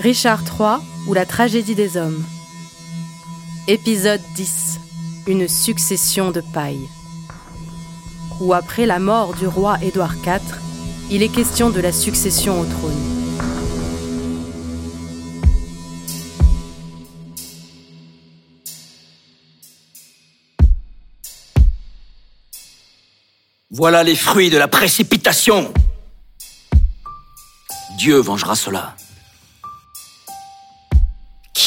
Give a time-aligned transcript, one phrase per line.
[0.00, 2.24] Richard III ou la tragédie des hommes.
[3.66, 4.78] Épisode 10.
[5.26, 6.86] Une succession de paille.
[8.40, 10.40] Où après la mort du roi Édouard IV,
[11.10, 12.92] il est question de la succession au trône.
[23.72, 25.72] Voilà les fruits de la précipitation.
[27.96, 28.94] Dieu vengera cela.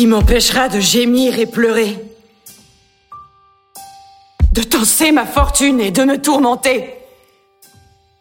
[0.00, 2.02] Qui m'empêchera de gémir et pleurer
[4.50, 6.94] De tenser ma fortune et de me tourmenter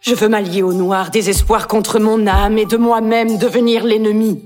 [0.02, 4.44] Je veux m'allier au noir désespoir contre mon âme et de moi-même devenir l'ennemi.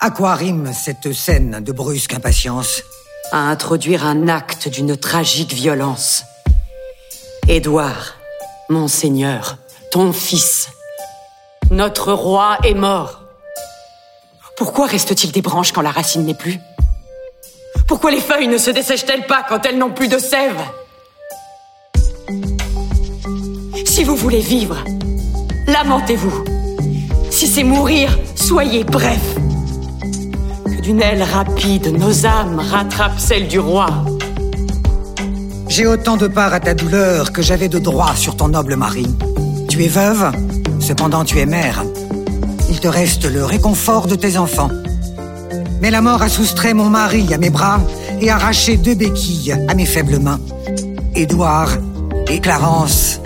[0.00, 2.82] À quoi rime cette scène de brusque impatience
[3.30, 6.24] À introduire un acte d'une tragique violence.
[7.46, 8.16] Édouard,
[8.68, 9.58] mon seigneur,
[9.92, 10.70] ton fils,
[11.70, 13.27] notre roi est mort.
[14.58, 16.58] Pourquoi reste-t-il des branches quand la racine n'est plus?
[17.86, 20.60] Pourquoi les feuilles ne se dessèchent-elles pas quand elles n'ont plus de sève?
[23.86, 24.76] Si vous voulez vivre,
[25.68, 26.44] lamentez-vous.
[27.30, 29.20] Si c'est mourir, soyez bref.
[30.64, 33.86] Que d'une aile rapide, nos âmes rattrapent celles du roi.
[35.68, 39.06] J'ai autant de part à ta douleur que j'avais de droit sur ton noble mari.
[39.68, 40.32] Tu es veuve,
[40.80, 41.84] cependant tu es mère.
[42.80, 44.70] Te reste le réconfort de tes enfants.
[45.80, 47.80] Mais la mort a soustrait mon mari à mes bras
[48.20, 50.38] et arraché deux béquilles à mes faibles mains.
[51.16, 51.72] Édouard
[52.28, 53.20] et Clarence.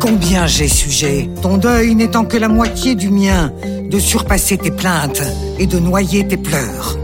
[0.00, 3.52] Combien j'ai sujet, ton deuil n'étant que la moitié du mien,
[3.90, 5.22] de surpasser tes plaintes
[5.58, 6.96] et de noyer tes pleurs.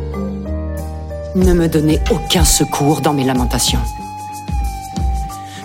[1.35, 3.81] Ne me donnez aucun secours dans mes lamentations.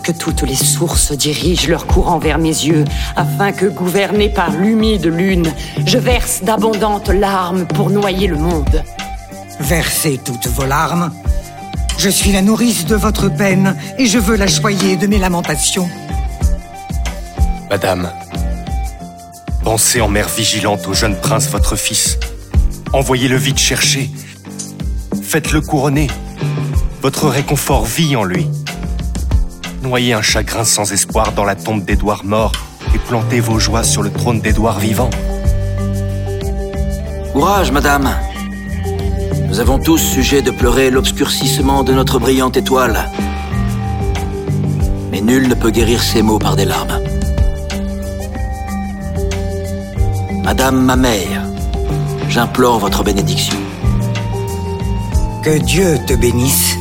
[0.04, 2.86] Que toutes les sources dirigent leur courant vers mes yeux,
[3.16, 5.54] afin que, gouverné par l'humide lune,
[5.86, 8.84] je verse d'abondantes larmes pour noyer le monde.
[9.60, 11.12] Versez toutes vos larmes.
[12.00, 15.88] Je suis la nourrice de votre peine et je veux la choyer de mes lamentations.
[17.70, 18.12] Madame,
[19.64, 22.18] pensez en mère vigilante au jeune prince votre fils.
[22.92, 24.10] Envoyez-le vite chercher.
[25.22, 26.08] Faites-le couronner.
[27.04, 28.48] Votre réconfort vit en lui.
[29.82, 32.52] Noyez un chagrin sans espoir dans la tombe d'Édouard mort
[32.94, 35.10] et plantez vos joies sur le trône d'Édouard vivant.
[37.34, 38.12] Courage, madame.
[39.48, 43.10] Nous avons tous sujet de pleurer l'obscurcissement de notre brillante étoile.
[45.10, 47.00] Mais nul ne peut guérir ces maux par des larmes.
[50.44, 51.44] Madame ma mère,
[52.30, 53.58] j'implore votre bénédiction.
[55.44, 56.78] Que Dieu te bénisse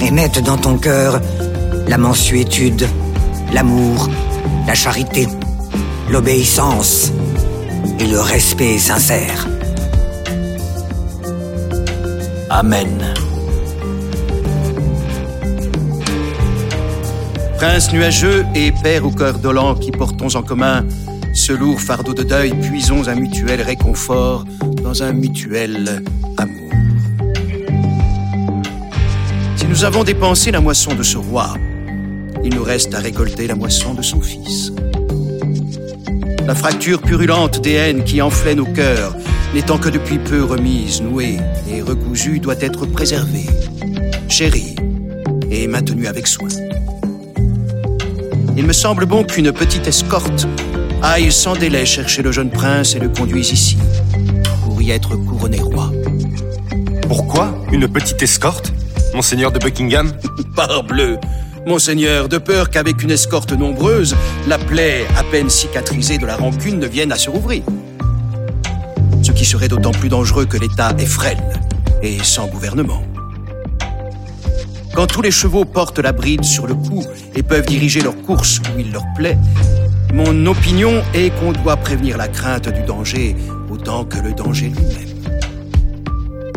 [0.00, 1.20] et mette dans ton cœur
[1.92, 2.88] la mansuétude,
[3.52, 4.08] l'amour,
[4.66, 5.28] la charité,
[6.10, 7.12] l'obéissance
[8.00, 9.46] et le respect sincère.
[12.48, 12.88] Amen.
[17.58, 20.86] Prince nuageux et père au cœur dolent qui portons en commun
[21.34, 24.46] ce lourd fardeau de deuil, puisons un mutuel réconfort
[24.82, 26.02] dans un mutuel
[26.38, 26.70] amour.
[29.56, 31.52] Si nous avons dépensé la moisson de ce roi,
[32.44, 34.72] il nous reste à récolter la moisson de son fils.
[36.46, 39.14] La fracture purulente des haines qui enflaient nos cœurs,
[39.54, 41.38] n'étant que depuis peu remise, nouée
[41.70, 43.46] et recousue, doit être préservée,
[44.28, 44.74] chérie
[45.50, 46.48] et maintenue avec soin.
[48.56, 50.46] Il me semble bon qu'une petite escorte
[51.02, 53.76] aille sans délai chercher le jeune prince et le conduise ici,
[54.64, 55.90] pour y être couronné roi.
[57.08, 58.72] Pourquoi Une petite escorte
[59.14, 60.10] Monseigneur de Buckingham?
[60.56, 61.18] Parbleu
[61.66, 64.16] Monseigneur, de peur qu'avec une escorte nombreuse,
[64.48, 67.62] la plaie à peine cicatrisée de la rancune ne vienne à se rouvrir.
[69.22, 71.38] Ce qui serait d'autant plus dangereux que l'État est frêle
[72.02, 73.02] et sans gouvernement.
[74.94, 77.04] Quand tous les chevaux portent la bride sur le cou
[77.36, 79.38] et peuvent diriger leur course où il leur plaît,
[80.12, 83.36] mon opinion est qu'on doit prévenir la crainte du danger
[83.70, 85.12] autant que le danger lui-même.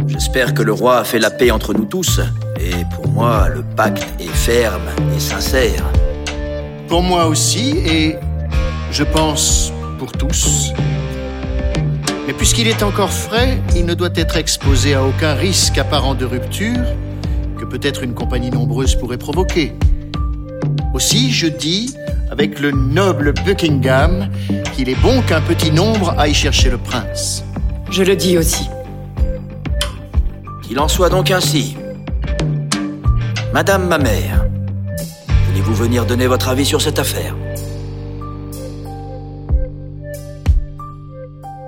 [0.07, 2.19] J'espère que le roi a fait la paix entre nous tous.
[2.59, 5.83] Et pour moi, le pacte est ferme et sincère.
[6.87, 8.15] Pour moi aussi, et
[8.91, 10.71] je pense pour tous.
[12.27, 16.25] Mais puisqu'il est encore frais, il ne doit être exposé à aucun risque apparent de
[16.25, 16.85] rupture
[17.57, 19.73] que peut-être une compagnie nombreuse pourrait provoquer.
[20.93, 21.93] Aussi, je dis,
[22.31, 24.29] avec le noble Buckingham,
[24.73, 27.43] qu'il est bon qu'un petit nombre aille chercher le prince.
[27.91, 28.69] Je le dis aussi.
[30.63, 31.77] Qu'il en soit donc ainsi.
[33.55, 34.45] Madame ma mère,
[35.47, 37.33] voulez-vous venir donner votre avis sur cette affaire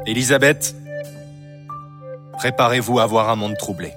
[0.06, 0.76] Elisabeth,
[2.34, 3.94] préparez-vous à voir un monde troublé.